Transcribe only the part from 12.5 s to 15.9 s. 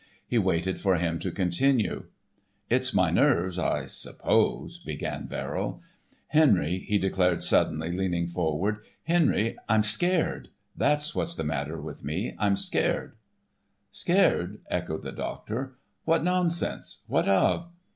scared." "Scared," echoed the doctor,